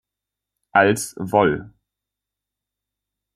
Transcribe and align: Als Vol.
Als 0.71 1.13
Vol. 1.19 1.69